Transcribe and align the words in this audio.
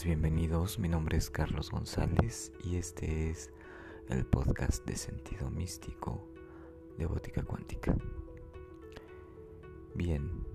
bienvenidos. 0.00 0.78
Mi 0.78 0.88
nombre 0.88 1.18
es 1.18 1.28
Carlos 1.28 1.70
González 1.70 2.50
y 2.64 2.76
este 2.76 3.28
es 3.28 3.50
el 4.08 4.24
podcast 4.24 4.86
de 4.86 4.96
sentido 4.96 5.50
místico 5.50 6.26
de 6.96 7.04
Bótica 7.04 7.42
Cuántica. 7.42 7.94
Bien, 9.94 10.46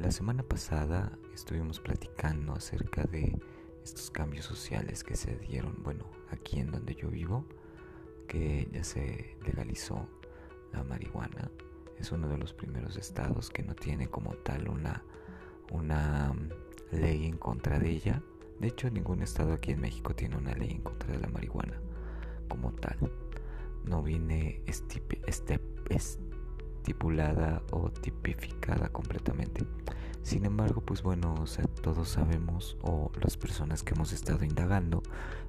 la 0.00 0.10
semana 0.10 0.42
pasada 0.42 1.18
estuvimos 1.34 1.80
platicando 1.80 2.54
acerca 2.54 3.04
de 3.04 3.38
estos 3.84 4.10
cambios 4.10 4.46
sociales 4.46 5.04
que 5.04 5.16
se 5.16 5.36
dieron, 5.36 5.82
bueno, 5.82 6.10
aquí 6.30 6.60
en 6.60 6.70
donde 6.70 6.94
yo 6.94 7.10
vivo, 7.10 7.44
que 8.26 8.66
ya 8.72 8.84
se 8.84 9.36
legalizó 9.44 10.08
la 10.72 10.82
marihuana. 10.82 11.50
Es 11.98 12.10
uno 12.10 12.28
de 12.28 12.38
los 12.38 12.54
primeros 12.54 12.96
estados 12.96 13.50
que 13.50 13.62
no 13.62 13.74
tiene 13.74 14.08
como 14.08 14.32
tal 14.36 14.70
una, 14.70 15.04
una 15.70 16.34
ley 16.92 17.26
en 17.26 17.36
contra 17.36 17.78
de 17.78 17.90
ella. 17.90 18.22
De 18.60 18.68
hecho, 18.68 18.90
ningún 18.90 19.22
estado 19.22 19.52
aquí 19.52 19.72
en 19.72 19.80
México 19.80 20.14
tiene 20.14 20.36
una 20.36 20.54
ley 20.54 20.70
en 20.70 20.82
contra 20.82 21.12
de 21.12 21.18
la 21.18 21.28
marihuana 21.28 21.80
como 22.48 22.72
tal. 22.72 22.96
No 23.84 24.02
viene 24.02 24.62
estipulada 25.88 27.62
o 27.72 27.90
tipificada 27.90 28.88
completamente. 28.88 29.66
Sin 30.22 30.46
embargo, 30.46 30.80
pues 30.80 31.02
bueno, 31.02 31.44
todos 31.82 32.08
sabemos, 32.08 32.78
o 32.80 33.12
las 33.20 33.36
personas 33.36 33.82
que 33.82 33.92
hemos 33.94 34.12
estado 34.12 34.44
indagando, 34.44 35.02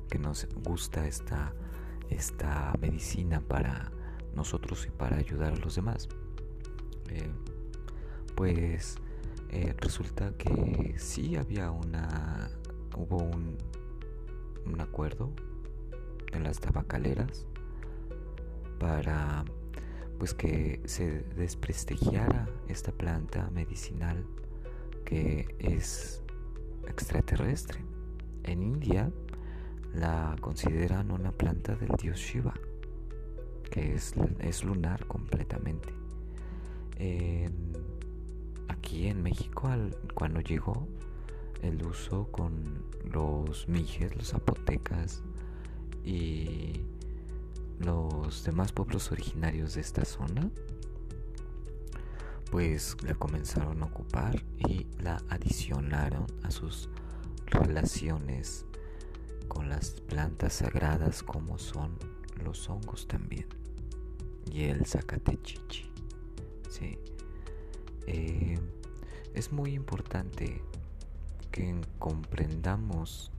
que 0.09 0.19
nos 0.19 0.47
gusta 0.63 1.07
esta, 1.07 1.53
esta 2.09 2.73
medicina 2.81 3.39
para 3.39 3.91
nosotros 4.35 4.85
y 4.85 4.91
para 4.91 5.15
ayudar 5.17 5.53
a 5.53 5.57
los 5.57 5.75
demás. 5.75 6.09
Eh, 7.09 7.31
pues 8.35 8.97
eh, 9.49 9.73
resulta 9.77 10.33
que 10.37 10.95
sí 10.97 11.35
había 11.35 11.71
una 11.71 12.49
hubo 12.95 13.17
un, 13.17 13.57
un 14.65 14.81
acuerdo 14.81 15.31
en 16.31 16.43
las 16.43 16.59
tabacaleras 16.59 17.45
para 18.79 19.45
pues 20.17 20.33
que 20.33 20.81
se 20.85 21.21
desprestigiara 21.35 22.47
esta 22.67 22.91
planta 22.91 23.49
medicinal 23.51 24.25
que 25.03 25.55
es 25.59 26.21
extraterrestre. 26.87 27.79
En 28.43 28.63
India 28.63 29.11
la 29.93 30.35
consideran 30.39 31.11
una 31.11 31.31
planta 31.31 31.75
del 31.75 31.91
dios 32.01 32.17
Shiva, 32.17 32.53
que 33.69 33.95
es, 33.95 34.13
es 34.39 34.63
lunar 34.63 35.05
completamente. 35.07 35.93
En 36.97 37.64
en 39.03 39.21
México 39.21 39.69
cuando 40.13 40.39
llegó 40.39 40.87
el 41.61 41.85
uso 41.85 42.27
con 42.31 42.85
los 43.11 43.67
mijes, 43.67 44.15
los 44.15 44.29
zapotecas 44.29 45.21
y 46.03 46.81
los 47.79 48.43
demás 48.43 48.71
pueblos 48.71 49.11
originarios 49.11 49.75
de 49.75 49.81
esta 49.81 50.05
zona, 50.05 50.49
pues 52.51 52.95
la 53.03 53.15
comenzaron 53.15 53.83
a 53.83 53.87
ocupar 53.87 54.43
y 54.57 54.87
la 54.99 55.21
adicionaron 55.29 56.25
a 56.43 56.51
sus 56.51 56.89
relaciones 57.47 58.65
con 59.47 59.69
las 59.69 59.91
plantas 60.01 60.53
sagradas 60.53 61.21
como 61.21 61.57
son 61.57 61.97
los 62.43 62.69
hongos 62.69 63.07
también 63.07 63.47
y 64.51 64.63
el 64.63 64.85
zacatechichi. 64.85 65.89
Sí. 66.69 66.97
Eh, 68.07 68.34
es 69.35 69.51
muy 69.51 69.73
importante 69.73 70.61
que 71.51 71.81
comprendamos 71.99 73.31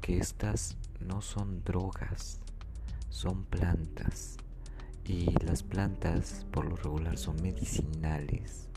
que 0.00 0.18
estas 0.18 0.78
no 0.98 1.20
son 1.20 1.62
drogas, 1.62 2.40
son 3.10 3.44
plantas. 3.44 4.38
Y 5.04 5.30
las 5.44 5.62
plantas 5.62 6.46
por 6.50 6.64
lo 6.64 6.74
regular 6.74 7.16
son 7.18 7.40
medicinales. 7.42 8.68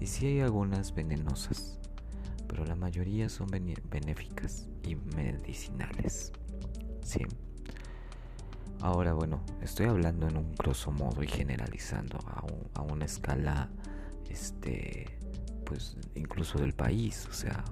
Y 0.00 0.06
sí 0.06 0.26
hay 0.26 0.40
algunas 0.40 0.94
venenosas, 0.94 1.78
pero 2.48 2.64
la 2.64 2.74
mayoría 2.74 3.28
son 3.28 3.48
benéficas 3.48 4.66
y 4.82 4.96
medicinales. 4.96 6.32
Sí. 7.04 7.20
Ahora 8.80 9.12
bueno, 9.12 9.44
estoy 9.60 9.86
hablando 9.86 10.26
en 10.26 10.38
un 10.38 10.54
grosso 10.54 10.90
modo 10.90 11.22
y 11.22 11.28
generalizando 11.28 12.18
a, 12.26 12.42
a 12.74 12.82
una 12.82 13.04
escala 13.04 13.68
este, 14.30 15.20
pues 15.70 15.96
incluso 16.16 16.58
del 16.58 16.72
país, 16.72 17.28
o 17.30 17.32
sea, 17.32 17.64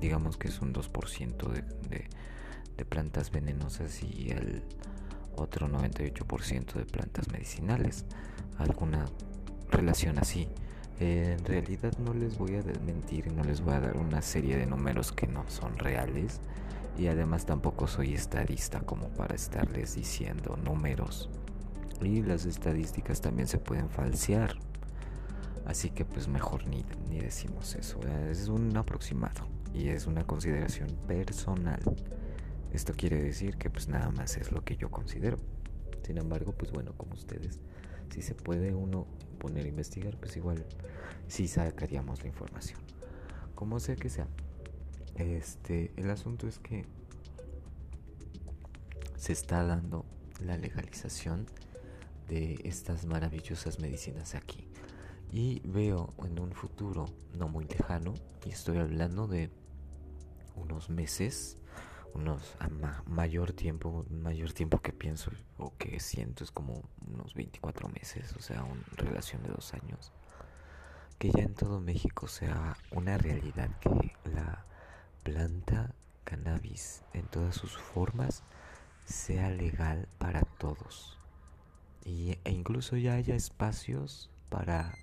digamos 0.00 0.36
que 0.36 0.46
es 0.46 0.60
un 0.60 0.72
2% 0.72 1.48
de, 1.88 2.84
plantas 2.88 3.30
venenosas 3.30 4.02
y 4.02 4.30
el 4.30 4.62
otro 5.36 5.68
98% 5.68 6.74
de 6.74 6.84
plantas 6.84 7.28
medicinales, 7.32 8.04
alguna 8.58 9.06
relación 9.70 10.18
así. 10.18 10.48
en 11.00 11.44
realidad 11.44 11.96
no 11.98 12.14
les 12.14 12.38
voy 12.38 12.54
a 12.54 12.62
desmentir 12.62 13.26
y 13.26 13.30
no 13.30 13.42
les 13.42 13.60
voy 13.60 13.74
a 13.74 13.80
dar 13.80 13.96
una 13.96 14.22
serie 14.22 14.56
de 14.56 14.66
números 14.66 15.10
que 15.10 15.26
no 15.26 15.44
son 15.48 15.78
reales 15.78 16.40
y 16.96 17.08
además 17.08 17.44
tampoco 17.44 17.88
soy 17.88 18.14
estadista 18.14 18.80
como 18.82 19.08
para 19.08 19.34
estarles 19.34 19.96
diciendo 19.96 20.56
números. 20.64 21.28
Y 22.00 22.22
las 22.22 22.46
estadísticas 22.46 23.20
también 23.20 23.48
se 23.48 23.58
pueden 23.58 23.88
falsear. 23.88 24.56
Así 25.66 25.90
que 25.90 26.04
pues 26.04 26.28
mejor 26.28 26.66
ni, 26.66 26.84
ni 27.08 27.20
decimos 27.20 27.74
eso. 27.76 28.00
Es 28.30 28.48
un 28.48 28.76
aproximado 28.76 29.46
y 29.72 29.88
es 29.88 30.06
una 30.06 30.24
consideración 30.24 30.88
personal. 31.06 31.80
Esto 32.72 32.94
quiere 32.94 33.22
decir 33.22 33.56
que 33.56 33.70
pues 33.70 33.88
nada 33.88 34.10
más 34.10 34.36
es 34.36 34.52
lo 34.52 34.64
que 34.64 34.76
yo 34.76 34.90
considero. 34.90 35.36
Sin 36.02 36.18
embargo, 36.18 36.52
pues 36.52 36.72
bueno, 36.72 36.92
como 36.96 37.14
ustedes, 37.14 37.60
si 38.10 38.22
se 38.22 38.34
puede 38.34 38.74
uno 38.74 39.06
poner 39.38 39.66
a 39.66 39.68
investigar, 39.68 40.16
pues 40.18 40.36
igual 40.36 40.64
sí 41.28 41.48
sacaríamos 41.48 42.22
la 42.22 42.28
información. 42.28 42.80
Como 43.54 43.78
sea 43.78 43.96
que 43.96 44.08
sea. 44.08 44.26
Este, 45.16 45.92
el 45.96 46.10
asunto 46.10 46.48
es 46.48 46.58
que 46.58 46.86
se 49.16 49.32
está 49.32 49.64
dando 49.64 50.04
la 50.40 50.56
legalización 50.56 51.46
de 52.28 52.60
estas 52.64 53.04
maravillosas 53.04 53.78
medicinas 53.78 54.34
aquí. 54.34 54.66
Y 55.32 55.60
veo 55.64 56.12
en 56.24 56.38
un 56.38 56.52
futuro 56.52 57.06
no 57.32 57.48
muy 57.48 57.64
lejano, 57.64 58.12
y 58.44 58.50
estoy 58.50 58.76
hablando 58.76 59.26
de 59.26 59.50
unos 60.56 60.90
meses, 60.90 61.56
unos 62.12 62.54
a 62.60 62.68
mayor 63.06 63.52
tiempo, 63.52 64.04
mayor 64.10 64.52
tiempo 64.52 64.82
que 64.82 64.92
pienso 64.92 65.30
o 65.56 65.74
que 65.78 65.98
siento 66.00 66.44
es 66.44 66.50
como 66.50 66.82
unos 67.06 67.32
24 67.32 67.88
meses, 67.88 68.34
o 68.36 68.42
sea, 68.42 68.62
una 68.64 68.84
relación 68.96 69.42
de 69.42 69.48
dos 69.48 69.72
años, 69.72 70.12
que 71.18 71.30
ya 71.30 71.42
en 71.42 71.54
todo 71.54 71.80
México 71.80 72.28
sea 72.28 72.76
una 72.90 73.16
realidad 73.16 73.70
que 73.80 74.12
la 74.24 74.66
planta 75.22 75.94
cannabis 76.24 77.04
en 77.14 77.26
todas 77.26 77.54
sus 77.54 77.78
formas 77.78 78.42
sea 79.06 79.50
legal 79.50 80.08
para 80.18 80.42
todos. 80.42 81.18
Y, 82.04 82.38
e 82.44 82.50
incluso 82.50 82.96
ya 82.96 83.14
haya 83.14 83.34
espacios 83.34 84.30
para 84.50 84.94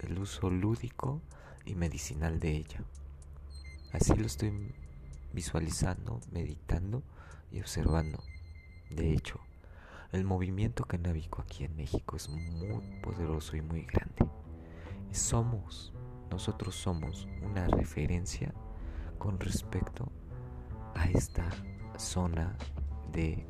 el 0.00 0.18
uso 0.18 0.50
lúdico 0.50 1.20
y 1.64 1.74
medicinal 1.74 2.40
de 2.40 2.56
ella. 2.56 2.82
Así 3.92 4.14
lo 4.14 4.26
estoy 4.26 4.72
visualizando, 5.32 6.20
meditando 6.32 7.02
y 7.50 7.60
observando. 7.60 8.22
De 8.90 9.12
hecho, 9.12 9.40
el 10.12 10.24
movimiento 10.24 10.84
canábico 10.84 11.42
aquí 11.42 11.64
en 11.64 11.76
México 11.76 12.16
es 12.16 12.28
muy 12.28 13.00
poderoso 13.00 13.56
y 13.56 13.62
muy 13.62 13.82
grande. 13.84 14.26
Somos, 15.12 15.92
nosotros 16.30 16.74
somos 16.74 17.28
una 17.42 17.66
referencia 17.68 18.52
con 19.18 19.38
respecto 19.38 20.10
a 20.94 21.06
esta 21.08 21.48
zona 21.96 22.56
de 23.12 23.46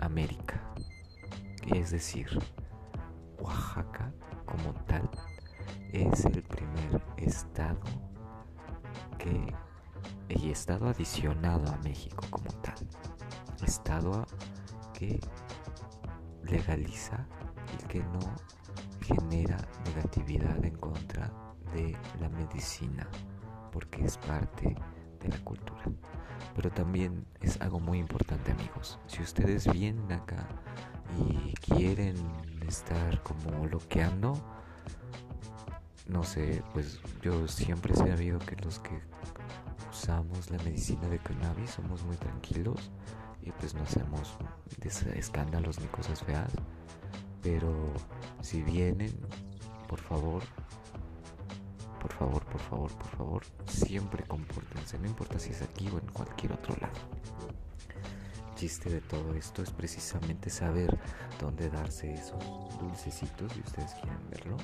América. 0.00 0.74
Es 1.74 1.90
decir, 1.90 2.28
Oaxaca 3.38 4.12
como 4.46 4.74
tal 4.86 5.08
es 5.92 6.24
el 6.24 6.42
primer 6.42 7.02
estado 7.16 7.80
que 9.18 9.54
y 10.28 10.50
estado 10.50 10.88
adicionado 10.88 11.70
a 11.72 11.76
México 11.78 12.24
como 12.30 12.50
tal. 12.60 12.74
Estado 13.62 14.26
que 14.92 15.20
legaliza 16.42 17.26
y 17.78 17.86
que 17.86 18.00
no 18.00 18.20
genera 19.00 19.56
negatividad 19.84 20.64
en 20.64 20.76
contra 20.76 21.30
de 21.72 21.96
la 22.20 22.28
medicina 22.30 23.06
porque 23.72 24.04
es 24.04 24.18
parte 24.18 24.74
de 25.20 25.28
la 25.28 25.38
cultura. 25.38 25.82
Pero 26.54 26.70
también 26.70 27.26
es 27.40 27.60
algo 27.60 27.80
muy 27.80 27.98
importante 27.98 28.52
amigos. 28.52 28.98
Si 29.06 29.22
ustedes 29.22 29.70
vienen 29.72 30.12
acá 30.12 30.46
y 31.18 31.52
quieren 31.54 32.16
estar 32.66 33.22
como 33.22 33.62
bloqueando, 33.62 34.34
no 36.06 36.22
sé, 36.22 36.62
pues 36.72 37.00
yo 37.22 37.48
siempre 37.48 37.94
he 37.94 37.96
sabido 37.96 38.38
que 38.38 38.56
los 38.56 38.78
que 38.78 39.00
usamos 39.90 40.50
la 40.50 40.58
medicina 40.58 41.08
de 41.08 41.18
cannabis 41.18 41.70
somos 41.70 42.02
muy 42.04 42.16
tranquilos 42.16 42.90
y 43.42 43.50
pues 43.52 43.74
no 43.74 43.82
hacemos 43.82 44.36
escándalos 45.14 45.80
ni 45.80 45.86
cosas 45.86 46.22
feas. 46.22 46.52
Pero 47.42 47.92
si 48.40 48.62
vienen, 48.62 49.14
por 49.88 50.00
favor, 50.00 50.42
por 52.00 52.12
favor, 52.12 52.44
por 52.44 52.60
favor, 52.60 52.92
por 52.92 53.08
favor, 53.16 53.42
siempre 53.66 54.24
compórtense, 54.24 54.98
no 54.98 55.06
importa 55.06 55.38
si 55.38 55.50
es 55.50 55.62
aquí 55.62 55.88
o 55.88 55.98
en 55.98 56.06
cualquier 56.12 56.52
otro 56.52 56.74
lado. 56.80 56.92
El 58.48 58.54
chiste 58.54 58.90
de 58.90 59.00
todo 59.00 59.34
esto 59.34 59.62
es 59.62 59.70
precisamente 59.70 60.48
saber 60.48 60.98
dónde 61.40 61.68
darse 61.70 62.14
esos 62.14 62.44
dulcecitos, 62.78 63.52
si 63.52 63.60
ustedes 63.60 63.92
quieren 63.94 64.30
verlo, 64.30 64.56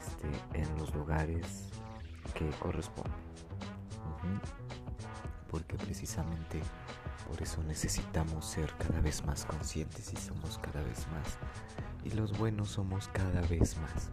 este, 0.00 0.60
en 0.60 0.78
los 0.78 0.94
lugares 0.94 1.68
que 2.34 2.48
corresponden. 2.58 3.12
Porque 5.50 5.76
precisamente 5.76 6.60
por 7.28 7.42
eso 7.42 7.62
necesitamos 7.62 8.44
ser 8.46 8.72
cada 8.76 9.00
vez 9.00 9.24
más 9.24 9.44
conscientes 9.44 10.12
y 10.12 10.16
somos 10.16 10.58
cada 10.58 10.82
vez 10.82 11.06
más. 11.08 11.38
Y 12.04 12.10
los 12.10 12.36
buenos 12.38 12.70
somos 12.70 13.08
cada 13.08 13.40
vez 13.42 13.76
más. 13.78 14.10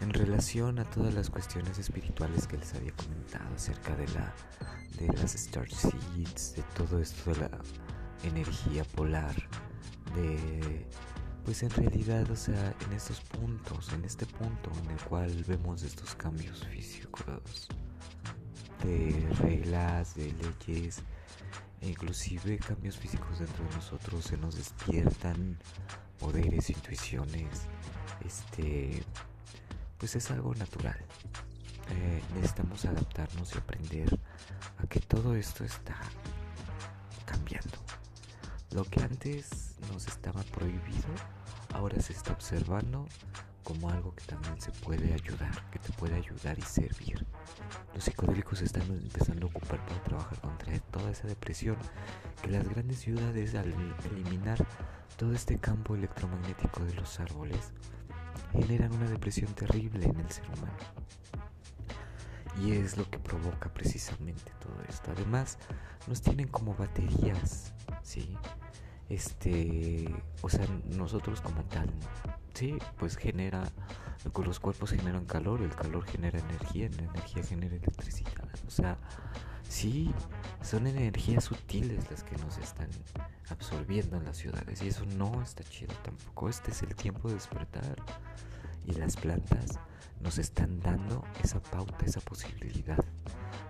En 0.00 0.10
relación 0.10 0.78
a 0.78 0.84
todas 0.84 1.12
las 1.12 1.28
cuestiones 1.28 1.78
espirituales 1.78 2.46
que 2.46 2.56
les 2.56 2.74
había 2.74 2.92
comentado 2.92 3.54
acerca 3.54 3.94
de 3.96 4.08
la 4.08 4.34
de 4.98 5.06
las 5.18 5.34
star 5.34 5.68
seeds, 5.70 6.54
de 6.56 6.62
todo 6.74 7.00
esto 7.00 7.32
de 7.32 7.40
la 7.40 7.50
energía 8.24 8.84
polar, 8.84 9.34
de 10.14 10.86
pues 11.44 11.62
en 11.62 11.70
realidad, 11.70 12.30
o 12.30 12.36
sea, 12.36 12.74
en 12.86 12.92
estos 12.92 13.20
puntos, 13.20 13.92
en 13.92 14.04
este 14.04 14.26
punto 14.26 14.70
en 14.84 14.90
el 14.90 15.00
cual 15.04 15.44
vemos 15.46 15.82
estos 15.82 16.14
cambios 16.14 16.64
físicos, 16.66 17.68
de 18.84 19.28
reglas, 19.40 20.14
de 20.14 20.32
leyes, 20.32 21.02
e 21.80 21.88
inclusive 21.88 22.58
cambios 22.58 22.96
físicos 22.96 23.38
dentro 23.38 23.64
de 23.64 23.74
nosotros, 23.74 24.24
se 24.24 24.36
nos 24.36 24.56
despiertan 24.56 25.58
poderes, 26.18 26.70
intuiciones, 26.70 27.62
este, 28.24 29.02
pues 29.98 30.16
es 30.16 30.30
algo 30.30 30.54
natural. 30.54 30.98
Eh, 31.90 32.22
necesitamos 32.34 32.84
adaptarnos 32.84 33.54
y 33.54 33.58
aprender 33.58 34.18
a 34.78 34.86
que 34.86 35.00
todo 35.00 35.34
esto 35.34 35.64
está 35.64 35.96
cambiando. 37.24 37.78
Lo 38.70 38.84
que 38.84 39.00
antes 39.00 39.69
nos 39.92 40.06
estaba 40.06 40.42
prohibido, 40.42 41.08
ahora 41.74 42.00
se 42.00 42.12
está 42.12 42.32
observando 42.32 43.06
como 43.64 43.90
algo 43.90 44.14
que 44.14 44.24
también 44.24 44.60
se 44.60 44.72
puede 44.72 45.12
ayudar, 45.14 45.70
que 45.70 45.78
te 45.78 45.92
puede 45.92 46.16
ayudar 46.16 46.58
y 46.58 46.62
servir. 46.62 47.24
Los 47.94 48.04
psicodélicos 48.04 48.62
están 48.62 48.82
empezando 48.82 49.46
a 49.46 49.50
ocupar 49.50 49.84
para 49.86 50.02
trabajar 50.02 50.40
contra 50.40 50.78
toda 50.90 51.10
esa 51.10 51.28
depresión 51.28 51.76
que 52.42 52.50
las 52.50 52.68
grandes 52.68 52.98
ciudades 52.98 53.54
al 53.54 53.72
eliminar 54.10 54.66
todo 55.16 55.34
este 55.34 55.58
campo 55.58 55.94
electromagnético 55.94 56.84
de 56.84 56.94
los 56.94 57.20
árboles 57.20 57.72
generan 58.52 58.92
una 58.94 59.08
depresión 59.08 59.52
terrible 59.54 60.06
en 60.06 60.18
el 60.18 60.30
ser 60.30 60.46
humano. 60.46 60.72
Y 62.60 62.72
es 62.72 62.96
lo 62.96 63.08
que 63.08 63.18
provoca 63.18 63.72
precisamente 63.72 64.52
todo 64.60 64.74
esto. 64.88 65.12
Además, 65.12 65.58
nos 66.06 66.20
tienen 66.20 66.48
como 66.48 66.74
baterías, 66.74 67.72
¿sí? 68.02 68.36
Este, 69.10 70.08
o 70.40 70.48
sea, 70.48 70.64
nosotros 70.96 71.40
como 71.40 71.64
tal, 71.64 71.90
sí, 72.54 72.78
pues 72.96 73.16
genera, 73.16 73.64
los 74.44 74.60
cuerpos 74.60 74.92
generan 74.92 75.26
calor, 75.26 75.62
el 75.62 75.74
calor 75.74 76.06
genera 76.06 76.38
energía, 76.38 76.88
la 76.96 77.02
energía 77.02 77.42
genera 77.42 77.74
electricidad. 77.74 78.48
O 78.68 78.70
sea, 78.70 78.96
sí, 79.68 80.14
son 80.62 80.86
energías 80.86 81.44
sutiles 81.44 82.08
las 82.08 82.22
que 82.22 82.36
nos 82.36 82.56
están 82.58 82.88
absorbiendo 83.50 84.16
en 84.16 84.24
las 84.24 84.36
ciudades 84.36 84.80
y 84.80 84.88
eso 84.88 85.04
no 85.16 85.42
está 85.42 85.64
chido 85.64 85.92
tampoco. 86.04 86.48
Este 86.48 86.70
es 86.70 86.80
el 86.82 86.94
tiempo 86.94 87.28
de 87.28 87.34
despertar 87.34 87.96
y 88.86 88.92
las 88.92 89.16
plantas 89.16 89.80
nos 90.20 90.38
están 90.38 90.78
dando 90.80 91.24
esa 91.42 91.60
pauta, 91.60 92.04
esa 92.06 92.20
posibilidad. 92.20 93.04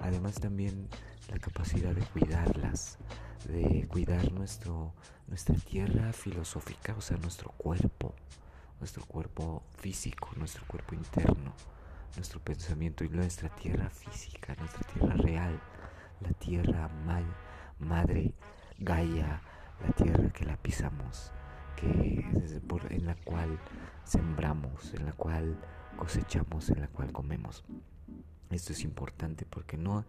Además 0.01 0.35
también 0.35 0.87
la 1.31 1.39
capacidad 1.39 1.95
de 1.95 2.03
cuidarlas, 2.03 2.99
de 3.47 3.87
cuidar 3.89 4.33
nuestro, 4.33 4.93
nuestra 5.27 5.55
tierra 5.57 6.13
filosófica, 6.13 6.95
o 6.97 7.01
sea, 7.01 7.17
nuestro 7.17 7.51
cuerpo, 7.51 8.15
nuestro 8.79 9.05
cuerpo 9.05 9.63
físico, 9.79 10.31
nuestro 10.37 10.65
cuerpo 10.67 10.95
interno, 10.95 11.53
nuestro 12.17 12.41
pensamiento 12.41 13.05
y 13.05 13.09
nuestra 13.09 13.49
tierra 13.49 13.89
física, 13.91 14.55
nuestra 14.59 14.83
tierra 14.93 15.15
real, 15.15 15.61
la 16.21 16.33
tierra 16.33 16.89
mal, 17.07 17.25
madre, 17.79 18.35
Gaia, 18.79 19.43
la 19.83 19.93
tierra 19.93 20.31
que 20.31 20.45
la 20.45 20.57
pisamos, 20.57 21.33
que 21.77 22.25
en 22.91 23.07
la 23.07 23.15
cual 23.17 23.59
sembramos, 24.05 24.95
en 24.95 25.07
la 25.07 25.13
cual 25.13 25.59
cosechamos, 25.97 26.71
en 26.71 26.81
la 26.81 26.89
cual 26.89 27.13
comemos. 27.13 27.65
Esto 28.50 28.73
es 28.73 28.82
importante 28.82 29.47
porque 29.47 29.76
no 29.76 30.05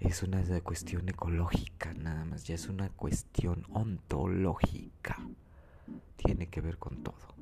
es 0.00 0.22
una 0.22 0.42
cuestión 0.60 1.08
ecológica 1.08 1.94
nada 1.94 2.26
más, 2.26 2.44
ya 2.44 2.54
es 2.54 2.68
una 2.68 2.90
cuestión 2.90 3.66
ontológica. 3.70 5.16
Tiene 6.16 6.48
que 6.48 6.60
ver 6.60 6.76
con 6.76 7.02
todo. 7.02 7.34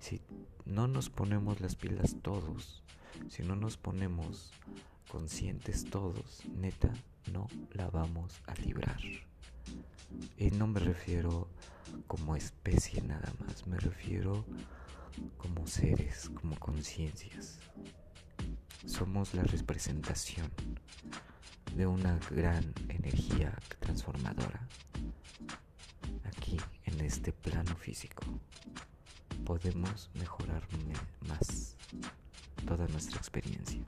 Si 0.00 0.20
no 0.66 0.86
nos 0.86 1.08
ponemos 1.08 1.60
las 1.62 1.76
pilas 1.76 2.16
todos, 2.20 2.82
si 3.30 3.42
no 3.42 3.56
nos 3.56 3.78
ponemos 3.78 4.52
conscientes 5.10 5.86
todos, 5.86 6.42
neta, 6.54 6.92
no 7.32 7.46
la 7.72 7.88
vamos 7.88 8.38
a 8.46 8.54
librar. 8.56 9.00
Y 10.36 10.50
no 10.50 10.66
me 10.66 10.80
refiero 10.80 11.48
como 12.06 12.36
especie 12.36 13.00
nada 13.00 13.32
más, 13.40 13.66
me 13.66 13.78
refiero 13.78 14.44
como 15.38 15.66
seres, 15.66 16.28
como 16.34 16.58
conciencias 16.58 17.58
somos 18.86 19.34
la 19.34 19.42
representación 19.42 20.50
de 21.76 21.86
una 21.86 22.18
gran 22.30 22.72
energía 22.88 23.56
transformadora 23.78 24.66
aquí 26.24 26.56
en 26.84 27.00
este 27.00 27.32
plano 27.32 27.76
físico. 27.76 28.22
Podemos 29.44 30.10
mejorar 30.14 30.62
más 31.28 31.76
toda 32.66 32.86
nuestra 32.88 33.18
experiencia. 33.18 33.80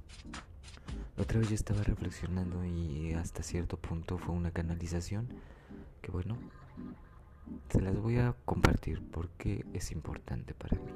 otra 1.16 1.38
vez 1.38 1.48
yo 1.48 1.54
estaba 1.54 1.82
reflexionando 1.82 2.64
y 2.64 3.12
hasta 3.12 3.42
cierto 3.42 3.76
punto 3.76 4.18
fue 4.18 4.34
una 4.34 4.50
canalización 4.50 5.28
que 6.00 6.10
bueno, 6.10 6.36
se 7.68 7.80
las 7.80 7.96
voy 7.96 8.18
a 8.18 8.34
compartir 8.44 9.02
porque 9.10 9.64
es 9.72 9.92
importante 9.92 10.54
para 10.54 10.78
mí. 10.78 10.92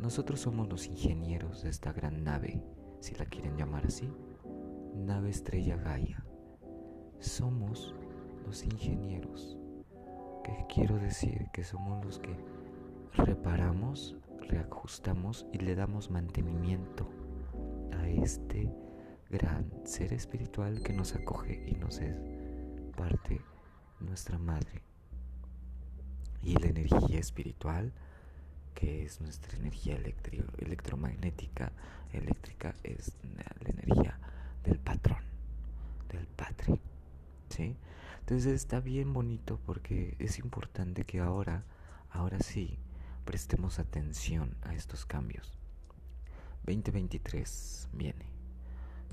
Nosotros 0.00 0.40
somos 0.40 0.68
los 0.68 0.86
ingenieros 0.86 1.62
de 1.62 1.70
esta 1.70 1.92
gran 1.92 2.24
nave 2.24 2.62
si 3.00 3.14
la 3.14 3.26
quieren 3.26 3.56
llamar 3.56 3.86
así, 3.86 4.10
nave 4.94 5.30
estrella 5.30 5.76
Gaia. 5.76 6.24
Somos 7.18 7.94
los 8.44 8.64
ingenieros, 8.64 9.58
que 10.44 10.66
quiero 10.72 10.96
decir 10.98 11.46
que 11.52 11.64
somos 11.64 12.04
los 12.04 12.18
que 12.18 12.36
reparamos, 13.14 14.16
reajustamos 14.48 15.46
y 15.52 15.58
le 15.58 15.74
damos 15.74 16.10
mantenimiento 16.10 17.08
a 17.98 18.08
este 18.08 18.70
gran 19.30 19.70
ser 19.84 20.12
espiritual 20.12 20.82
que 20.82 20.92
nos 20.92 21.14
acoge 21.14 21.64
y 21.66 21.74
nos 21.74 22.00
es 22.00 22.20
parte 22.96 23.40
nuestra 24.00 24.38
madre. 24.38 24.82
Y 26.42 26.54
la 26.58 26.68
energía 26.68 27.18
espiritual 27.18 27.92
que 28.76 29.04
es 29.04 29.22
nuestra 29.22 29.56
energía 29.56 29.98
electromagnética, 30.58 31.72
eléctrica, 32.12 32.74
es 32.84 33.14
la 33.34 33.70
energía 33.70 34.18
del 34.62 34.78
patrón, 34.78 35.24
del 36.10 36.26
patri. 36.26 36.78
¿sí? 37.48 37.74
Entonces 38.20 38.52
está 38.52 38.80
bien 38.80 39.14
bonito 39.14 39.58
porque 39.64 40.14
es 40.18 40.38
importante 40.38 41.04
que 41.04 41.20
ahora, 41.20 41.64
ahora 42.10 42.38
sí, 42.40 42.78
prestemos 43.24 43.78
atención 43.78 44.54
a 44.60 44.74
estos 44.74 45.06
cambios. 45.06 45.58
2023 46.66 47.88
viene. 47.94 48.26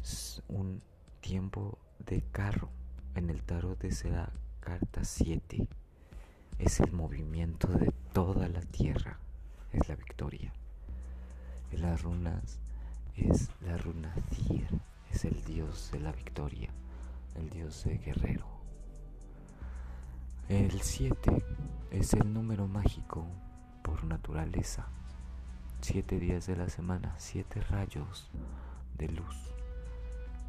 Es 0.01 0.43
un 0.49 0.83
tiempo 1.21 1.79
de 2.05 2.21
carro. 2.31 2.69
En 3.15 3.29
el 3.29 3.43
tarot 3.43 3.79
de 3.79 4.09
la 4.09 4.29
carta 4.59 5.05
7. 5.05 5.67
Es 6.57 6.79
el 6.79 6.91
movimiento 6.91 7.67
de 7.67 7.93
toda 8.11 8.47
la 8.47 8.61
tierra 8.61 9.19
es 9.73 9.89
la 9.89 9.95
victoria. 9.95 10.53
En 11.71 11.81
las 11.81 12.01
runas 12.03 12.59
es 13.15 13.49
la 13.61 13.77
runa 13.77 14.13
Thir, 14.29 14.67
es 15.11 15.25
el 15.25 15.43
dios 15.43 15.89
de 15.91 15.99
la 15.99 16.11
victoria, 16.11 16.69
el 17.35 17.49
dios 17.49 17.83
de 17.83 17.97
guerrero. 17.97 18.47
El 20.49 20.81
7 20.81 21.43
es 21.91 22.13
el 22.13 22.33
número 22.33 22.67
mágico 22.67 23.25
por 23.81 24.03
naturaleza. 24.03 24.87
Siete 25.81 26.19
días 26.19 26.47
de 26.47 26.55
la 26.55 26.69
semana, 26.69 27.15
siete 27.17 27.61
rayos 27.61 28.29
de 28.97 29.09
luz. 29.09 29.53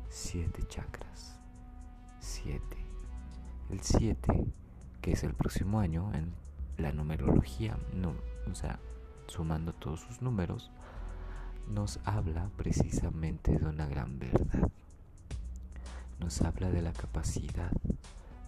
siete 0.09 0.63
chakras. 0.69 1.41
Siete. 2.21 2.77
El 3.71 3.81
7, 3.81 4.47
que 5.01 5.13
es 5.13 5.25
el 5.25 5.35
próximo 5.35 5.81
año 5.81 6.13
en 6.15 6.35
la 6.77 6.93
numerología, 6.93 7.77
o 8.51 8.55
sea, 8.55 8.79
sumando 9.27 9.73
todos 9.73 10.01
sus 10.01 10.23
números, 10.23 10.71
nos 11.69 12.01
habla 12.05 12.51
precisamente 12.57 13.59
de 13.59 13.67
una 13.67 13.87
gran 13.87 14.19
verdad. 14.19 14.71
Nos 16.21 16.43
habla 16.43 16.71
de 16.71 16.83
la 16.83 16.93
capacidad 16.93 17.73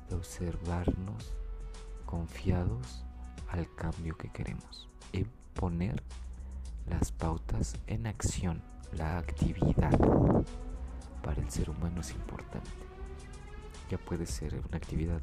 de 0.09 0.15
observarnos 0.15 1.35
confiados 2.05 3.05
al 3.49 3.73
cambio 3.75 4.17
que 4.17 4.31
queremos 4.31 4.89
y 5.13 5.25
poner 5.55 6.03
las 6.89 7.13
pautas 7.13 7.75
en 7.87 8.07
acción, 8.07 8.63
la 8.93 9.19
actividad 9.19 9.99
para 11.23 11.43
el 11.43 11.51
ser 11.51 11.71
humano 11.71 12.01
es 12.01 12.13
importante. 12.13 12.71
Ya 13.91 13.99
puede 13.99 14.27
ser 14.27 14.55
una 14.69 14.77
actividad 14.77 15.21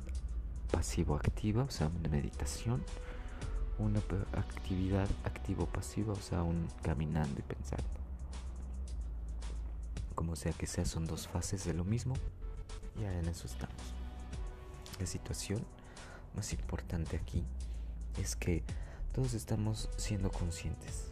pasivo-activa, 0.72 1.63
o 1.63 1.69
sea, 1.69 1.88
una 1.88 2.10
meditación, 2.10 2.83
una 3.80 4.00
actividad 4.34 5.08
activo-pasiva, 5.24 6.13
o 6.13 6.22
sea, 6.22 6.44
un 6.44 6.68
caminando 6.82 7.39
y 7.39 7.44
pensando. 7.44 7.84
Como 10.15 10.36
sea 10.36 10.53
que 10.53 10.68
sea, 10.68 10.86
son 10.86 11.06
dos 11.06 11.27
fases 11.27 11.65
de 11.65 11.74
lo 11.74 11.84
mismo. 11.84 12.15
Ya 13.00 13.12
en 13.18 13.27
eso 13.27 13.48
estamos. 13.48 13.75
La 15.00 15.08
situación 15.08 15.65
más 16.36 16.53
importante 16.53 17.18
aquí 17.18 17.44
es 18.22 18.36
que 18.36 18.63
todos 19.13 19.34
estamos 19.34 19.89
siendo 19.98 20.32
conscientes. 20.32 21.12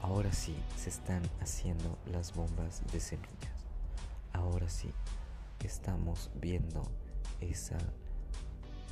Ahora 0.00 0.32
sí 0.32 0.56
se 0.76 0.88
están 0.88 1.22
haciendo 1.40 1.98
las 2.10 2.34
bombas 2.34 2.82
de 2.92 3.00
semillas. 3.00 3.66
Ahora 4.32 4.68
sí 4.68 4.92
estamos 5.60 6.30
viendo 6.40 6.82
esa, 7.40 7.78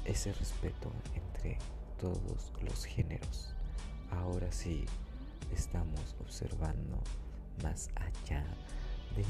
ese 0.04 0.33
respeto 0.33 0.92
entre 1.14 1.59
todos 2.00 2.52
los 2.62 2.85
géneros. 2.87 3.54
Ahora 4.11 4.50
sí 4.50 4.87
estamos 5.54 6.16
observando 6.21 6.99
más 7.62 7.90
allá 7.95 8.45
de 9.14 9.25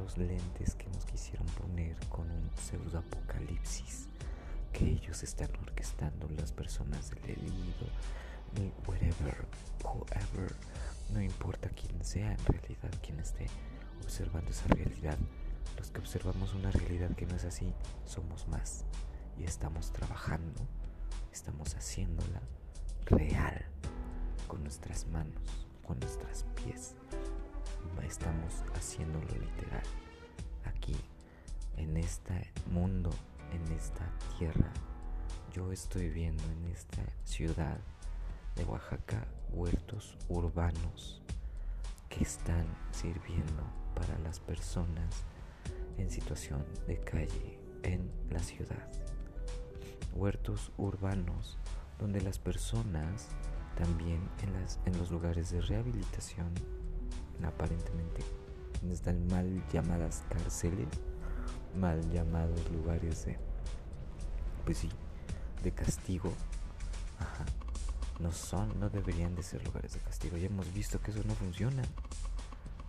los 0.00 0.16
lentes 0.16 0.74
que 0.76 0.86
nos 0.88 1.04
quisieron 1.04 1.46
poner 1.48 1.96
con 2.08 2.30
un 2.30 2.50
pseudo 2.56 2.98
apocalipsis 2.98 4.08
que 4.72 4.88
ellos 4.88 5.22
están 5.22 5.50
orquestando 5.62 6.28
las 6.36 6.52
personas 6.52 7.10
del 7.10 7.24
herido, 7.24 7.86
whatever, 8.86 9.46
whoever, 9.82 10.54
no 11.12 11.20
importa 11.20 11.68
quién 11.70 12.04
sea 12.04 12.32
en 12.32 12.44
realidad 12.44 12.90
quien 13.02 13.18
esté 13.18 13.46
observando 14.02 14.50
esa 14.50 14.68
realidad. 14.68 15.18
Los 15.76 15.90
que 15.90 15.98
observamos 15.98 16.54
una 16.54 16.70
realidad 16.70 17.10
que 17.16 17.26
no 17.26 17.34
es 17.34 17.44
así 17.44 17.72
somos 18.04 18.46
más 18.48 18.84
y 19.38 19.44
estamos 19.44 19.92
trabajando, 19.92 20.66
estamos 21.36 21.74
haciéndola 21.74 22.40
real 23.04 23.62
con 24.48 24.62
nuestras 24.62 25.06
manos, 25.08 25.66
con 25.86 26.00
nuestros 26.00 26.44
pies. 26.54 26.94
Estamos 28.02 28.64
haciéndolo 28.74 29.26
literal 29.26 29.82
aquí, 30.64 30.96
en 31.76 31.98
este 31.98 32.50
mundo, 32.72 33.10
en 33.52 33.70
esta 33.76 34.10
tierra. 34.38 34.72
Yo 35.52 35.72
estoy 35.72 36.08
viendo 36.08 36.42
en 36.44 36.72
esta 36.72 37.02
ciudad 37.24 37.76
de 38.54 38.64
Oaxaca 38.64 39.26
huertos 39.50 40.16
urbanos 40.30 41.20
que 42.08 42.22
están 42.22 42.66
sirviendo 42.92 43.62
para 43.94 44.18
las 44.20 44.40
personas 44.40 45.24
en 45.98 46.10
situación 46.10 46.64
de 46.86 46.98
calle 47.00 47.58
en 47.82 48.10
la 48.30 48.38
ciudad. 48.38 48.90
Huertos 50.16 50.72
urbanos 50.78 51.58
donde 51.98 52.20
las 52.20 52.38
personas 52.38 53.28
también 53.76 54.20
en, 54.42 54.52
las, 54.54 54.80
en 54.86 54.96
los 54.98 55.10
lugares 55.10 55.50
de 55.50 55.60
rehabilitación, 55.60 56.52
aparentemente 57.44 58.22
están 58.90 59.26
mal 59.26 59.62
llamadas 59.72 60.24
cárceles, 60.30 60.88
mal 61.78 62.00
llamados 62.10 62.60
lugares 62.70 63.26
de, 63.26 63.38
pues 64.64 64.78
sí, 64.78 64.88
de 65.62 65.72
castigo, 65.72 66.32
no 68.18 68.32
son, 68.32 68.80
no 68.80 68.88
deberían 68.88 69.34
de 69.34 69.42
ser 69.42 69.62
lugares 69.64 69.92
de 69.92 70.00
castigo. 70.00 70.38
Ya 70.38 70.46
hemos 70.46 70.72
visto 70.72 71.00
que 71.00 71.10
eso 71.10 71.20
no 71.26 71.34
funciona. 71.34 71.82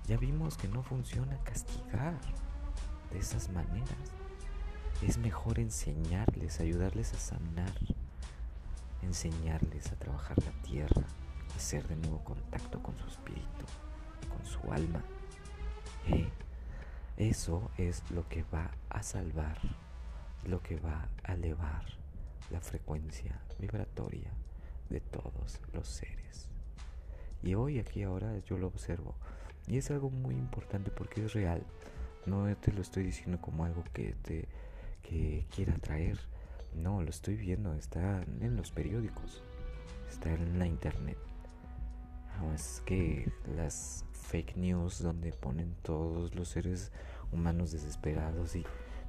Ya 0.07 0.17
vimos 0.17 0.57
que 0.57 0.69
no 0.69 0.83
funciona 0.83 1.37
castigar 1.43 2.17
de 3.11 3.19
esas 3.19 3.49
maneras. 3.49 4.16
Es 5.03 5.19
mejor 5.19 5.59
enseñarles, 5.59 6.59
ayudarles 6.59 7.13
a 7.13 7.17
sanar, 7.17 7.73
enseñarles 9.03 9.91
a 9.91 9.95
trabajar 9.95 10.37
la 10.43 10.51
tierra, 10.63 11.05
hacer 11.55 11.87
de 11.87 11.95
nuevo 11.97 12.23
contacto 12.23 12.81
con 12.81 12.97
su 12.97 13.07
espíritu, 13.07 13.65
con 14.27 14.43
su 14.43 14.59
alma. 14.73 15.03
Eh, 16.07 16.29
eso 17.17 17.69
es 17.77 18.09
lo 18.09 18.27
que 18.27 18.43
va 18.51 18.71
a 18.89 19.03
salvar, 19.03 19.59
lo 20.45 20.61
que 20.61 20.77
va 20.79 21.07
a 21.23 21.33
elevar 21.33 21.85
la 22.49 22.59
frecuencia 22.59 23.39
vibratoria 23.59 24.31
de 24.89 24.99
todos 24.99 25.61
los 25.73 25.87
seres. 25.87 26.49
Y 27.43 27.53
hoy, 27.53 27.77
aquí, 27.77 28.01
ahora, 28.01 28.39
yo 28.39 28.57
lo 28.57 28.67
observo. 28.67 29.15
Y 29.67 29.77
es 29.77 29.91
algo 29.91 30.09
muy 30.09 30.35
importante 30.35 30.89
porque 30.89 31.23
es 31.23 31.33
real. 31.33 31.63
No 32.25 32.53
te 32.57 32.71
lo 32.71 32.81
estoy 32.81 33.03
diciendo 33.03 33.39
como 33.39 33.63
algo 33.63 33.83
que 33.93 34.15
te 34.23 34.47
que 35.07 35.45
quiera 35.53 35.73
traer. 35.75 36.19
No, 36.73 37.01
lo 37.01 37.09
estoy 37.09 37.35
viendo. 37.35 37.73
Está 37.73 38.23
en 38.41 38.55
los 38.55 38.71
periódicos. 38.71 39.43
Está 40.09 40.33
en 40.33 40.59
la 40.59 40.67
internet. 40.67 41.17
Es 42.53 42.83
que 42.85 43.31
las 43.55 44.05
fake 44.13 44.57
news 44.57 45.01
donde 45.01 45.31
ponen 45.31 45.75
todos 45.81 46.35
los 46.35 46.49
seres 46.49 46.91
humanos 47.31 47.71
desesperados 47.71 48.55
y 48.55 48.63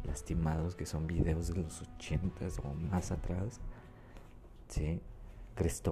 lastimados 0.04 0.74
que 0.74 0.86
son 0.86 1.06
videos 1.06 1.48
de 1.48 1.62
los 1.62 1.82
ochentas 1.82 2.58
o 2.60 2.74
más 2.74 3.10
atrás. 3.10 3.60
Sí, 4.68 5.00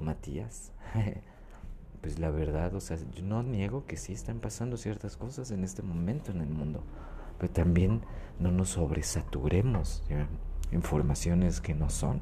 Matías 0.00 0.72
pues 2.00 2.18
la 2.18 2.30
verdad, 2.30 2.75
o 2.75 2.80
sea, 2.80 2.96
yo 2.96 3.22
no 3.22 3.42
niego 3.42 3.84
que 3.86 3.96
sí 3.96 4.12
están 4.12 4.38
pasando 4.38 4.76
ciertas 4.76 5.16
cosas 5.16 5.50
en 5.50 5.64
este 5.64 5.82
momento 5.82 6.30
en 6.30 6.40
el 6.40 6.48
mundo, 6.48 6.84
pero 7.38 7.52
también 7.52 8.02
no 8.38 8.50
nos 8.50 8.70
sobresaturemos 8.70 10.04
de 10.08 10.26
informaciones 10.72 11.60
que 11.60 11.74
no 11.74 11.90
son. 11.90 12.20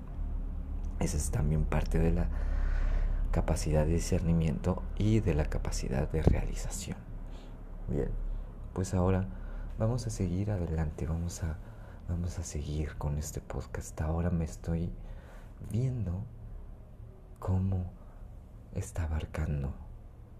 Esa 1.00 1.16
es 1.16 1.30
también 1.30 1.64
parte 1.64 1.98
de 1.98 2.12
la 2.12 2.28
capacidad 3.30 3.84
de 3.84 3.94
discernimiento 3.94 4.82
y 4.96 5.20
de 5.20 5.34
la 5.34 5.46
capacidad 5.46 6.08
de 6.08 6.22
realización. 6.22 6.98
Bien, 7.88 8.10
pues 8.72 8.94
ahora 8.94 9.26
vamos 9.78 10.06
a 10.06 10.10
seguir 10.10 10.50
adelante, 10.50 11.06
vamos 11.06 11.42
a, 11.42 11.58
vamos 12.08 12.38
a 12.38 12.44
seguir 12.44 12.96
con 12.96 13.18
este 13.18 13.40
podcast. 13.40 14.00
Ahora 14.00 14.30
me 14.30 14.44
estoy 14.44 14.92
viendo 15.70 16.24
cómo 17.40 17.90
está 18.72 19.04
abarcando 19.04 19.74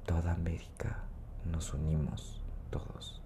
toda 0.06 0.32
América. 0.32 1.04
Nos 1.44 1.74
unimos 1.74 2.42
todos. 2.70 3.23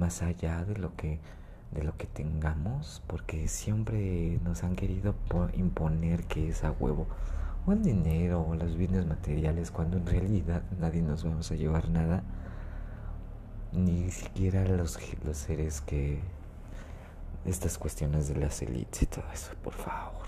Más 0.00 0.22
allá 0.22 0.64
de 0.64 0.76
lo 0.76 0.96
que 0.96 1.20
de 1.72 1.84
lo 1.84 1.96
que 1.96 2.06
tengamos, 2.06 3.02
porque 3.06 3.46
siempre 3.46 4.40
nos 4.42 4.64
han 4.64 4.74
querido 4.74 5.14
imponer 5.54 6.24
que 6.24 6.48
es 6.48 6.64
a 6.64 6.72
huevo 6.72 7.06
o 7.66 7.72
el 7.72 7.82
dinero 7.82 8.44
o 8.48 8.54
los 8.54 8.76
bienes 8.76 9.06
materiales, 9.06 9.70
cuando 9.70 9.96
en 9.98 10.06
realidad 10.06 10.62
nadie 10.80 11.02
nos 11.02 11.24
vamos 11.24 11.50
a 11.52 11.54
llevar 11.54 11.88
nada, 11.90 12.22
ni 13.72 14.10
siquiera 14.10 14.64
los, 14.64 14.98
los 15.24 15.36
seres 15.36 15.80
que 15.80 16.20
estas 17.44 17.78
cuestiones 17.78 18.28
de 18.28 18.36
las 18.36 18.60
élites 18.62 19.02
y 19.02 19.06
todo 19.06 19.24
eso, 19.32 19.52
por 19.62 19.74
favor. 19.74 20.26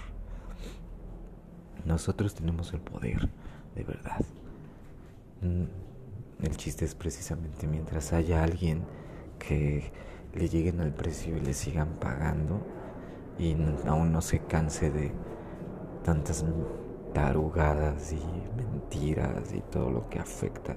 Nosotros 1.85 2.35
tenemos 2.35 2.73
el 2.73 2.81
poder, 2.81 3.29
de 3.75 3.83
verdad. 3.83 4.21
Mm, 5.41 6.45
el 6.45 6.57
chiste 6.57 6.85
es 6.85 6.95
precisamente 6.95 7.67
mientras 7.67 8.13
haya 8.13 8.45
alguien 8.45 8.83
que 9.47 9.93
le 10.35 10.49
lleguen 10.49 10.81
al 10.81 10.95
precio 10.95 11.37
y 11.37 11.41
le 11.41 11.53
sigan 11.53 11.97
pagando 11.99 12.61
y 13.39 13.57
aún 13.87 14.13
no 14.13 14.21
se 14.21 14.41
canse 14.41 14.91
de 14.91 15.13
tantas 16.05 16.45
tarugadas 17.13 18.13
y 18.13 18.21
mentiras 18.57 19.53
y 19.53 19.61
todo 19.61 19.91
lo 19.91 20.09
que 20.09 20.19
afecta 20.19 20.77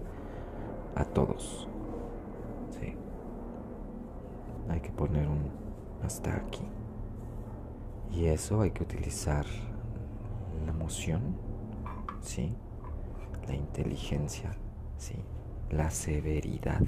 a 0.95 1.05
todos. 1.05 1.67
Sí. 2.79 2.95
Hay 4.69 4.79
que 4.79 4.91
poner 4.91 5.27
un 5.27 5.51
hasta 6.03 6.35
aquí. 6.35 6.63
Y 8.11 8.25
eso 8.25 8.61
hay 8.61 8.71
que 8.71 8.83
utilizar 8.83 9.45
la 10.65 10.71
emoción, 10.71 11.35
¿sí? 12.21 12.55
La 13.47 13.55
inteligencia, 13.55 14.51
¿sí? 14.97 15.15
La 15.69 15.89
severidad, 15.89 16.81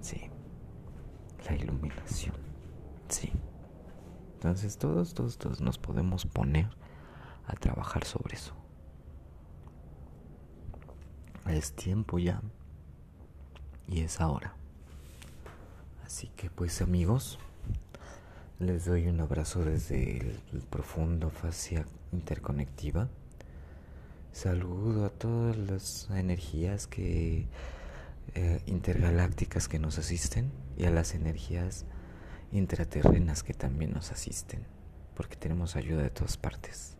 ¿sí? 0.00 0.30
La 1.46 1.56
iluminación. 1.56 2.34
Sí. 3.08 3.32
Entonces 4.34 4.78
todos, 4.78 5.14
todos, 5.14 5.38
todos 5.38 5.60
nos 5.60 5.78
podemos 5.78 6.26
poner 6.26 6.68
a 7.46 7.54
trabajar 7.54 8.04
sobre 8.04 8.36
eso. 8.36 8.54
Es 11.46 11.72
tiempo 11.72 12.18
ya. 12.18 12.42
Y 13.88 14.00
es 14.00 14.20
ahora. 14.20 14.54
Así 16.04 16.28
que 16.36 16.50
pues 16.50 16.82
amigos, 16.82 17.38
les 18.58 18.84
doy 18.86 19.06
un 19.06 19.20
abrazo 19.20 19.64
desde 19.64 20.18
el, 20.52 20.62
profundo 20.70 21.30
fascia 21.30 21.86
interconectiva. 22.12 23.08
Saludo 24.32 25.06
a 25.06 25.10
todas 25.10 25.56
las 25.56 26.08
energías 26.10 26.86
que 26.86 27.46
eh, 28.34 28.60
intergalácticas 28.66 29.68
que 29.68 29.78
nos 29.78 29.98
asisten 29.98 30.52
y 30.76 30.84
a 30.84 30.90
las 30.90 31.14
energías 31.14 31.86
intraterrenas 32.52 33.42
que 33.42 33.54
también 33.54 33.92
nos 33.92 34.12
asisten, 34.12 34.66
porque 35.14 35.36
tenemos 35.36 35.76
ayuda 35.76 36.02
de 36.02 36.10
todas 36.10 36.36
partes. 36.36 36.96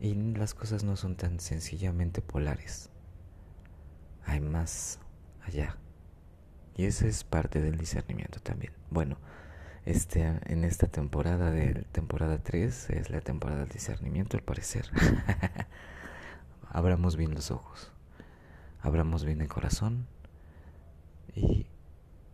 Y 0.00 0.14
las 0.14 0.54
cosas 0.54 0.84
no 0.84 0.96
son 0.96 1.16
tan 1.16 1.40
sencillamente 1.40 2.20
polares. 2.20 2.90
Hay 4.26 4.40
más 4.40 4.98
allá. 5.42 5.76
Y 6.76 6.86
esa 6.86 7.06
es 7.06 7.24
parte 7.24 7.60
del 7.60 7.78
discernimiento 7.78 8.40
también. 8.40 8.72
Bueno, 8.90 9.16
este, 9.84 10.22
en 10.46 10.64
esta 10.64 10.86
temporada 10.88 11.50
de 11.50 11.84
temporada 11.92 12.38
3 12.38 12.90
es 12.90 13.10
la 13.10 13.20
temporada 13.20 13.60
del 13.60 13.68
discernimiento, 13.68 14.36
al 14.36 14.42
parecer. 14.42 14.90
Abramos 16.70 17.16
bien 17.16 17.34
los 17.34 17.50
ojos, 17.50 17.92
abramos 18.84 19.24
bien 19.24 19.40
el 19.40 19.48
corazón 19.48 20.06
y 21.34 21.66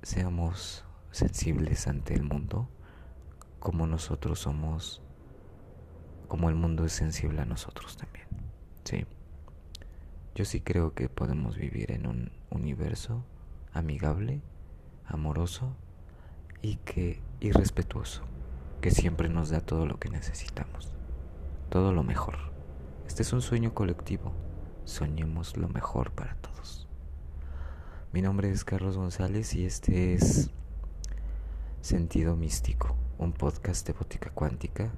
seamos 0.03 0.85
sensibles 1.13 1.87
ante 1.87 2.13
el 2.15 2.25
mundo 2.25 2.69
como 3.61 3.87
nosotros 3.87 4.41
somos, 4.41 5.01
como 6.27 6.49
el 6.49 6.57
mundo 6.57 6.85
es 6.85 6.93
sensible 6.93 7.41
a 7.41 7.45
nosotros 7.45 7.97
también. 7.97 8.27
Sí. 8.83 9.07
Yo 10.35 10.45
sí 10.45 10.61
creo 10.61 10.93
que 10.93 11.09
podemos 11.09 11.57
vivir 11.57 11.93
en 11.93 12.07
un 12.07 12.33
universo 12.51 13.25
amigable, 13.73 14.43
amoroso 15.07 15.77
y 16.63 16.77
que 16.77 17.21
y 17.39 17.53
respetuoso, 17.53 18.23
que 18.81 18.91
siempre 18.91 19.29
nos 19.29 19.51
da 19.51 19.61
todo 19.61 19.87
lo 19.87 20.01
que 20.01 20.11
necesitamos, 20.11 20.93
todo 21.69 21.93
lo 21.93 22.03
mejor. 22.03 22.39
Este 23.07 23.23
es 23.23 23.33
un 23.33 23.41
sueño 23.41 23.73
colectivo. 23.73 24.50
Soñemos 24.85 25.57
lo 25.57 25.69
mejor 25.69 26.13
para 26.13 26.35
todos. 26.37 26.89
Mi 28.13 28.23
nombre 28.23 28.51
es 28.51 28.65
Carlos 28.65 28.97
González 28.97 29.55
y 29.55 29.65
este 29.65 30.15
es 30.15 30.51
Sentido 31.81 32.37
Místico, 32.37 32.97
un 33.19 33.33
podcast 33.33 33.87
de 33.87 33.93
botica 33.93 34.31
cuántica 34.31 34.91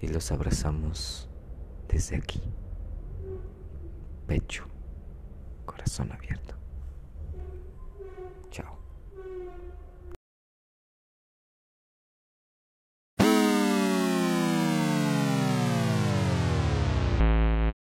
y 0.00 0.08
los 0.08 0.32
abrazamos 0.32 1.28
desde 1.88 2.16
aquí. 2.16 2.42
Pecho, 4.26 4.64
corazón 5.64 6.10
abierto. 6.12 6.55